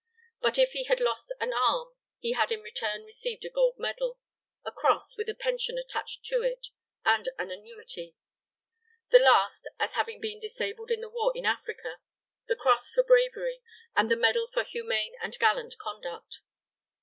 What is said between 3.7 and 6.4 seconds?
medal, a cross with a pension attached